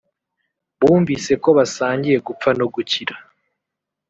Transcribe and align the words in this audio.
bumvise 0.79 1.31
ko 1.43 1.49
basangiye 1.57 2.17
gupfa 2.27 2.49
no 2.59 2.65
gukira 2.73 3.15